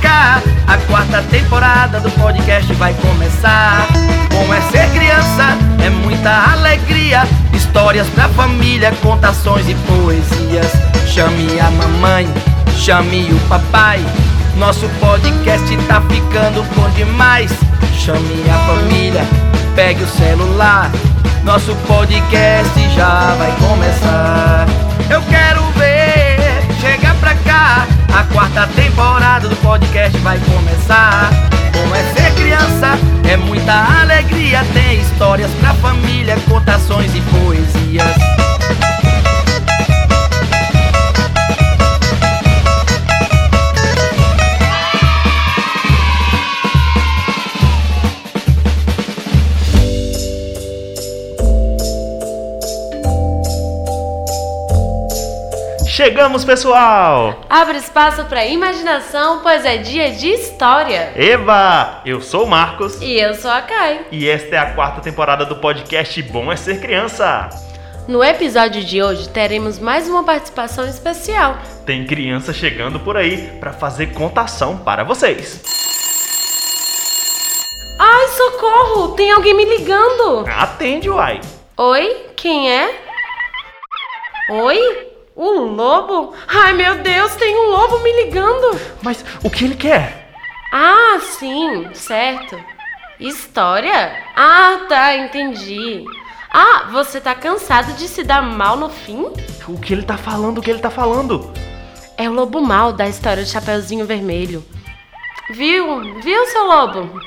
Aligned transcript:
cá, 0.00 0.42
a 0.66 0.76
quarta 0.76 1.22
temporada 1.22 2.00
do 2.00 2.10
podcast 2.12 2.72
vai 2.74 2.94
começar. 2.94 3.86
Bom 4.30 4.52
é 4.54 4.60
ser 4.70 4.88
criança, 4.90 5.56
é 5.84 5.90
muita 5.90 6.30
alegria. 6.52 7.22
Histórias 7.52 8.06
pra 8.08 8.28
família, 8.28 8.92
contações 9.02 9.68
e 9.68 9.74
poesias. 9.74 10.72
Chame 11.06 11.58
a 11.60 11.70
mamãe, 11.70 12.28
chame 12.76 13.32
o 13.32 13.48
papai. 13.48 14.04
Nosso 14.56 14.88
podcast 15.00 15.76
tá 15.86 16.00
ficando 16.02 16.62
bom 16.74 16.88
demais. 16.90 17.52
Chame 17.98 18.44
a 18.50 18.58
família, 18.66 19.24
pegue 19.74 20.02
o 20.02 20.08
celular. 20.08 20.90
Nosso 21.44 21.74
podcast 21.86 22.88
já 22.94 23.34
vai 23.38 23.52
começar. 23.56 24.66
Eu 25.10 25.22
quero 25.22 25.37
do 29.46 29.56
podcast 29.56 30.18
vai 30.18 30.38
começar. 30.40 31.30
Como 31.72 31.94
é 31.94 32.02
ser 32.12 32.34
criança, 32.34 32.98
é 33.30 33.36
muita 33.36 34.00
alegria. 34.00 34.64
Tem 34.72 35.00
histórias 35.00 35.50
pra 35.60 35.74
família, 35.74 36.36
contações 36.48 37.14
e 37.14 37.20
Chegamos, 55.98 56.44
pessoal! 56.44 57.40
Abre 57.50 57.76
espaço 57.76 58.24
para 58.26 58.46
imaginação, 58.46 59.40
pois 59.42 59.64
é 59.64 59.78
dia 59.78 60.12
de 60.12 60.28
história. 60.28 61.12
Eba! 61.16 62.02
Eu 62.06 62.20
sou 62.20 62.44
o 62.44 62.48
Marcos. 62.48 63.02
E 63.02 63.18
eu 63.18 63.34
sou 63.34 63.50
a 63.50 63.62
Kai. 63.62 64.06
E 64.12 64.28
esta 64.28 64.54
é 64.54 64.58
a 64.60 64.74
quarta 64.76 65.00
temporada 65.00 65.44
do 65.44 65.56
podcast 65.56 66.22
Bom 66.22 66.52
é 66.52 66.56
Ser 66.56 66.80
Criança. 66.80 67.48
No 68.06 68.22
episódio 68.22 68.84
de 68.84 69.02
hoje 69.02 69.28
teremos 69.28 69.80
mais 69.80 70.08
uma 70.08 70.22
participação 70.22 70.86
especial. 70.86 71.58
Tem 71.84 72.06
criança 72.06 72.52
chegando 72.52 73.00
por 73.00 73.16
aí 73.16 73.50
para 73.58 73.72
fazer 73.72 74.12
contação 74.12 74.78
para 74.78 75.02
vocês. 75.02 75.64
Ai, 77.98 78.28
socorro! 78.36 79.16
Tem 79.16 79.32
alguém 79.32 79.52
me 79.52 79.64
ligando. 79.64 80.46
Atende, 80.46 81.10
uai. 81.10 81.40
Oi, 81.76 82.26
quem 82.36 82.70
é? 82.70 82.88
Oi? 84.48 85.07
Um 85.38 85.76
lobo? 85.76 86.34
Ai, 86.48 86.72
meu 86.72 86.96
Deus, 86.96 87.36
tem 87.36 87.56
um 87.56 87.70
lobo 87.70 88.00
me 88.00 88.24
ligando. 88.24 88.80
Mas 89.00 89.24
o 89.44 89.48
que 89.48 89.66
ele 89.66 89.76
quer? 89.76 90.32
Ah, 90.72 91.20
sim, 91.20 91.88
certo. 91.94 92.58
História? 93.20 94.16
Ah, 94.34 94.80
tá, 94.88 95.16
entendi. 95.16 96.04
Ah, 96.50 96.88
você 96.90 97.20
tá 97.20 97.36
cansado 97.36 97.92
de 97.92 98.08
se 98.08 98.24
dar 98.24 98.42
mal 98.42 98.76
no 98.76 98.88
fim? 98.88 99.30
O 99.68 99.78
que 99.78 99.92
ele 99.92 100.02
tá 100.02 100.16
falando? 100.16 100.58
O 100.58 100.60
que 100.60 100.72
ele 100.72 100.80
tá 100.80 100.90
falando? 100.90 101.52
É 102.16 102.28
o 102.28 102.32
lobo 102.32 102.60
mal 102.60 102.92
da 102.92 103.06
história 103.08 103.44
do 103.44 103.48
Chapeuzinho 103.48 104.06
Vermelho. 104.06 104.64
Viu? 105.50 106.20
Viu, 106.20 106.46
seu 106.46 106.66
lobo? 106.66 107.20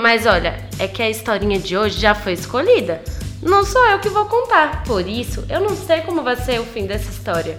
Mas 0.00 0.24
olha, 0.24 0.66
é 0.78 0.88
que 0.88 1.02
a 1.02 1.10
historinha 1.10 1.58
de 1.58 1.76
hoje 1.76 2.00
já 2.00 2.14
foi 2.14 2.32
escolhida. 2.32 3.04
Não 3.46 3.64
sou 3.64 3.86
eu 3.86 4.00
que 4.00 4.08
vou 4.08 4.26
contar, 4.26 4.82
por 4.82 5.06
isso 5.06 5.46
eu 5.48 5.60
não 5.60 5.76
sei 5.76 6.00
como 6.00 6.22
vai 6.24 6.34
ser 6.34 6.58
o 6.58 6.64
fim 6.64 6.84
dessa 6.84 7.08
história. 7.08 7.56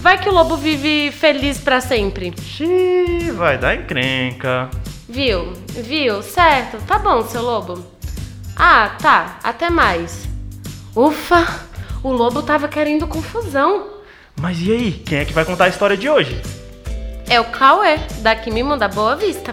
Vai 0.00 0.16
que 0.16 0.28
o 0.28 0.32
lobo 0.32 0.56
vive 0.56 1.10
feliz 1.10 1.58
para 1.58 1.80
sempre. 1.80 2.32
Xiii, 2.40 3.32
vai 3.32 3.58
dar 3.58 3.74
encrenca. 3.74 4.70
Viu? 5.08 5.54
Viu? 5.70 6.22
Certo. 6.22 6.78
Tá 6.86 7.00
bom, 7.00 7.26
seu 7.26 7.42
lobo. 7.42 7.84
Ah, 8.54 8.96
tá. 9.02 9.40
Até 9.42 9.68
mais. 9.68 10.28
Ufa! 10.94 11.66
O 12.04 12.12
lobo 12.12 12.40
tava 12.42 12.68
querendo 12.68 13.08
confusão. 13.08 13.88
Mas 14.40 14.60
e 14.60 14.70
aí? 14.70 14.92
Quem 14.92 15.18
é 15.18 15.24
que 15.24 15.32
vai 15.32 15.44
contar 15.44 15.64
a 15.64 15.68
história 15.68 15.96
de 15.96 16.08
hoje? 16.08 16.40
É 17.28 17.40
o 17.40 17.44
Cauê, 17.46 17.98
da 18.20 18.36
Quimimo 18.36 18.76
da 18.76 18.86
Boa 18.86 19.16
Vista. 19.16 19.52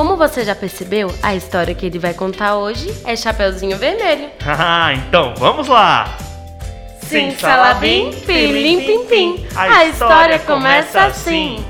Como 0.00 0.16
você 0.16 0.46
já 0.46 0.54
percebeu, 0.54 1.14
a 1.22 1.34
história 1.34 1.74
que 1.74 1.84
ele 1.84 1.98
vai 1.98 2.14
contar 2.14 2.56
hoje 2.56 2.90
é 3.04 3.14
Chapeuzinho 3.14 3.76
Vermelho. 3.76 4.30
Ah, 4.46 4.94
então 4.94 5.34
vamos 5.36 5.68
lá! 5.68 6.16
Sim, 7.02 7.36
salabim, 7.36 8.10
pilim, 8.24 8.80
pim, 8.80 9.04
pim. 9.04 9.46
A 9.54 9.84
história 9.84 10.38
começa 10.38 11.04
assim. 11.04 11.62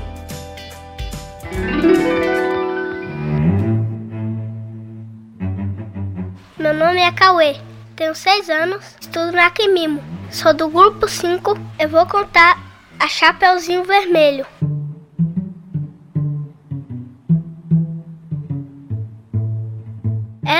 Meu 6.57 6.73
nome 6.73 7.01
é 7.01 7.11
Cauê, 7.11 7.57
tenho 7.97 8.15
6 8.15 8.49
anos, 8.49 8.95
estudo 9.01 9.33
na 9.33 9.51
Quimimo. 9.51 10.01
Sou 10.31 10.53
do 10.53 10.69
grupo 10.69 11.05
5, 11.05 11.59
eu 11.77 11.89
vou 11.89 12.05
contar 12.05 12.57
a 12.97 13.09
Chapeuzinho 13.09 13.83
Vermelho. 13.83 14.45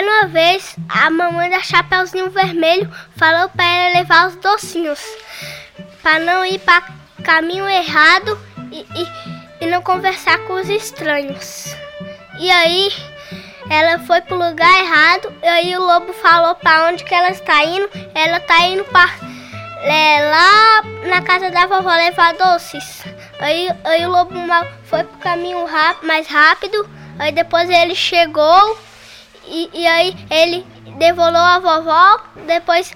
Era 0.02 0.10
uma 0.10 0.28
vez, 0.30 0.76
a 0.90 1.12
mamãe 1.12 1.48
da 1.48 1.62
Chapeuzinho 1.62 2.32
Vermelho 2.32 2.90
falou 3.16 3.48
para 3.50 3.64
ela 3.64 4.00
levar 4.00 4.28
os 4.30 4.36
docinhos, 4.38 5.00
para 6.02 6.18
não 6.18 6.44
ir 6.44 6.58
para 6.58 6.88
caminho 7.24 7.70
errado 7.70 8.36
e, 8.72 8.80
e, 8.80 9.08
e 9.62 9.68
não 9.68 9.80
conversar 9.84 10.40
com 10.48 10.54
os 10.54 10.68
estranhos. 10.68 11.76
E 12.40 12.50
aí, 12.50 12.92
ela 13.70 14.00
foi 14.00 14.22
pro 14.22 14.36
lugar 14.36 14.84
errado, 14.84 15.32
e 15.44 15.48
aí 15.48 15.78
o 15.78 15.86
lobo 15.86 16.12
falou 16.14 16.56
para 16.56 16.88
onde 16.88 17.04
que 17.04 17.14
ela 17.14 17.30
está 17.30 17.64
indo. 17.64 17.88
Ela 18.16 18.40
tá 18.40 18.60
indo 18.62 18.84
para 18.86 19.12
é, 19.84 20.32
lá 20.32 20.82
na 21.10 21.22
casa 21.22 21.52
da 21.52 21.68
vovó 21.68 21.94
levar 21.94 22.34
doces. 22.34 23.04
Aí, 23.40 23.70
aí 23.84 24.04
o 24.08 24.10
lobo 24.10 24.34
foi 24.86 25.04
pro 25.04 25.20
caminho 25.20 25.64
mais 26.02 26.28
rápido. 26.28 26.90
Aí 27.20 27.32
depois 27.32 27.70
ele 27.70 27.94
chegou 27.94 28.80
e, 29.52 29.70
e 29.74 29.86
aí 29.86 30.16
ele 30.30 30.66
devolou 30.98 31.42
a 31.42 31.60
vovó. 31.60 32.22
Depois, 32.48 32.94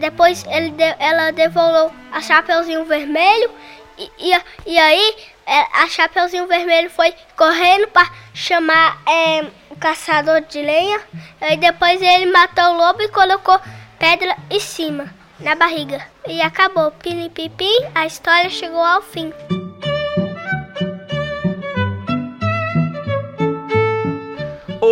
depois 0.00 0.44
ele 0.48 0.74
ela 0.98 1.30
devolou 1.30 1.92
a 2.10 2.20
Chapeuzinho 2.20 2.84
Vermelho. 2.86 3.50
E, 3.98 4.10
e, 4.18 4.42
e 4.66 4.78
aí 4.78 5.16
é, 5.46 5.60
a 5.82 5.86
Chapeuzinho 5.86 6.46
Vermelho 6.46 6.88
foi 6.90 7.14
correndo 7.36 7.88
para 7.88 8.10
chamar 8.32 8.98
é, 9.06 9.46
o 9.68 9.76
caçador 9.76 10.40
de 10.40 10.62
lenha. 10.62 11.00
Aí 11.40 11.56
depois 11.56 12.00
ele 12.00 12.26
matou 12.32 12.64
o 12.64 12.76
lobo 12.76 13.02
e 13.02 13.08
colocou 13.08 13.60
pedra 13.98 14.36
em 14.50 14.60
cima, 14.60 15.12
na 15.38 15.54
barriga. 15.54 16.00
E 16.26 16.40
acabou. 16.40 16.90
Pim, 16.92 17.28
pim, 17.30 17.50
pim, 17.50 17.86
a 17.94 18.06
história 18.06 18.48
chegou 18.48 18.82
ao 18.82 19.02
fim. 19.02 19.32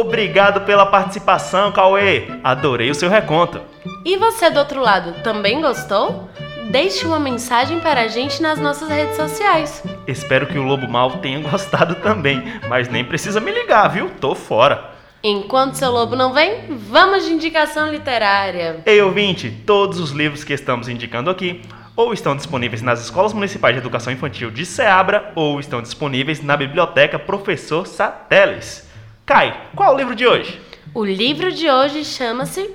Obrigado 0.01 0.61
pela 0.61 0.85
participação, 0.85 1.73
Cauê. 1.73 2.25
Adorei 2.45 2.91
o 2.91 2.95
seu 2.95 3.09
reconto. 3.09 3.63
E 4.05 4.19
você 4.19 4.51
do 4.51 4.59
outro 4.59 4.79
lado, 4.83 5.15
também 5.23 5.63
gostou? 5.63 6.29
Deixe 6.71 7.07
uma 7.07 7.19
mensagem 7.19 7.81
para 7.81 8.03
a 8.03 8.09
gente 8.09 8.43
nas 8.43 8.59
nossas 8.59 8.91
redes 8.91 9.17
sociais. 9.17 9.83
Espero 10.07 10.47
que 10.47 10.59
o 10.59 10.63
Lobo 10.63 10.87
Mal 10.87 11.13
tenha 11.19 11.41
gostado 11.49 11.95
também, 11.95 12.43
mas 12.69 12.91
nem 12.91 13.05
precisa 13.05 13.41
me 13.41 13.51
ligar, 13.51 13.89
viu? 13.89 14.11
Tô 14.21 14.35
fora. 14.35 14.91
Enquanto 15.25 15.77
seu 15.77 15.91
lobo 15.91 16.15
não 16.15 16.35
vem, 16.35 16.67
vamos 16.69 17.25
de 17.25 17.33
indicação 17.33 17.89
literária. 17.89 18.83
Ei, 18.85 19.01
ouvinte, 19.01 19.51
todos 19.67 19.99
os 19.99 20.11
livros 20.11 20.45
que 20.45 20.53
estamos 20.53 20.91
indicando 20.91 21.31
aqui 21.31 21.63
ou 21.97 22.13
estão 22.13 22.37
disponíveis 22.37 22.83
nas 22.83 23.01
escolas 23.01 23.33
municipais 23.33 23.75
de 23.75 23.81
educação 23.81 24.13
infantil 24.13 24.51
de 24.51 24.67
Ceabra 24.67 25.33
ou 25.35 25.59
estão 25.59 25.81
disponíveis 25.81 26.43
na 26.43 26.55
biblioteca 26.55 27.19
Professor 27.19 27.87
Sateles. 27.87 28.86
Kai, 29.27 29.71
qual 29.75 29.91
é 29.91 29.95
o 29.95 29.99
livro 29.99 30.15
de 30.15 30.25
hoje? 30.25 30.61
O 30.95 31.05
livro 31.05 31.51
de 31.51 31.69
hoje 31.69 32.05
chama-se 32.05 32.71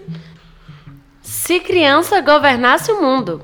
Se 1.22 1.62
Criança 1.62 2.20
Governasse 2.20 2.92
o 2.92 3.02
Mundo. 3.02 3.42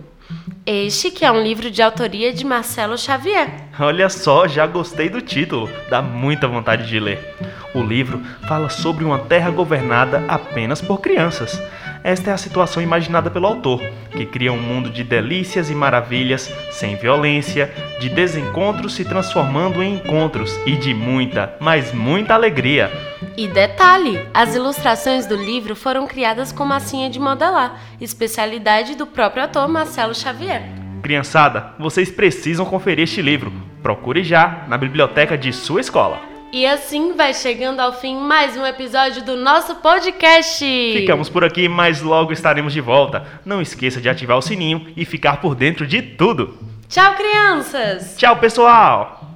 Este 0.65 1.09
que 1.09 1.23
é 1.23 1.31
um 1.31 1.41
livro 1.41 1.71
de 1.71 1.81
autoria 1.81 2.33
de 2.33 2.45
Marcelo 2.45 2.97
Xavier. 2.97 3.69
Olha 3.79 4.09
só, 4.09 4.45
já 4.45 4.67
gostei 4.67 5.07
do 5.07 5.21
título, 5.21 5.69
dá 5.89 6.01
muita 6.01 6.49
vontade 6.49 6.85
de 6.85 6.99
ler. 6.99 7.33
O 7.77 7.83
livro 7.83 8.19
fala 8.47 8.69
sobre 8.69 9.05
uma 9.05 9.19
terra 9.19 9.51
governada 9.51 10.25
apenas 10.27 10.81
por 10.81 10.99
crianças. 10.99 11.61
Esta 12.03 12.31
é 12.31 12.33
a 12.33 12.37
situação 12.37 12.81
imaginada 12.81 13.29
pelo 13.29 13.45
autor, 13.45 13.79
que 14.09 14.25
cria 14.25 14.51
um 14.51 14.59
mundo 14.59 14.89
de 14.89 15.03
delícias 15.03 15.69
e 15.69 15.75
maravilhas, 15.75 16.51
sem 16.71 16.95
violência, 16.95 17.71
de 17.99 18.09
desencontros 18.09 18.95
se 18.95 19.05
transformando 19.05 19.83
em 19.83 19.93
encontros 19.93 20.59
e 20.65 20.75
de 20.75 20.91
muita, 20.91 21.55
mas 21.59 21.93
muita 21.93 22.33
alegria. 22.33 22.91
E 23.37 23.47
detalhe, 23.47 24.27
as 24.33 24.55
ilustrações 24.55 25.27
do 25.27 25.35
livro 25.35 25.75
foram 25.75 26.07
criadas 26.07 26.51
com 26.51 26.65
massinha 26.65 27.11
de 27.11 27.19
modelar, 27.19 27.79
especialidade 28.01 28.95
do 28.95 29.05
próprio 29.05 29.43
ator 29.43 29.67
Marcelo 29.67 30.15
Xavier. 30.15 30.63
Criançada, 31.03 31.73
vocês 31.77 32.09
precisam 32.09 32.65
conferir 32.65 33.03
este 33.03 33.21
livro. 33.21 33.53
Procure 33.83 34.23
já 34.23 34.65
na 34.67 34.79
biblioteca 34.79 35.37
de 35.37 35.53
sua 35.53 35.79
escola. 35.79 36.36
E 36.51 36.65
assim 36.65 37.13
vai 37.13 37.33
chegando 37.33 37.81
ao 37.81 37.91
fim 37.91 38.15
mais 38.15 38.55
um 38.55 38.65
episódio 38.65 39.23
do 39.23 39.35
nosso 39.35 39.75
podcast. 39.75 40.63
Ficamos 40.93 41.27
por 41.27 41.43
aqui, 41.43 41.67
mas 41.67 42.01
logo 42.01 42.31
estaremos 42.31 42.71
de 42.71 42.79
volta. 42.79 43.25
Não 43.45 43.61
esqueça 43.61 43.99
de 43.99 44.07
ativar 44.07 44.37
o 44.37 44.41
sininho 44.41 44.87
e 44.95 45.03
ficar 45.03 45.41
por 45.41 45.53
dentro 45.53 45.85
de 45.85 46.01
tudo. 46.01 46.57
Tchau, 46.87 47.15
crianças! 47.15 48.15
Tchau, 48.17 48.37
pessoal! 48.37 49.26